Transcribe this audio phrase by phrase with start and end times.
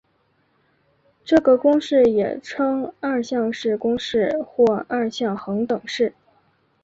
[1.23, 6.15] 这个公式也称二项式公式或二项恒等式。